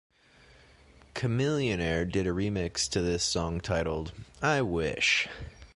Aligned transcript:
Chamillionaire 1.13 2.11
did 2.11 2.25
a 2.25 2.31
remix 2.31 2.89
to 2.89 3.01
this 3.01 3.23
song 3.23 3.59
titled 3.61 4.13
"I 4.41 4.63
Wish". 4.63 5.27